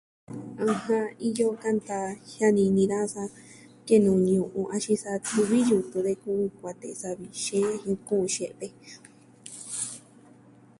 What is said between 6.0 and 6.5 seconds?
de kuun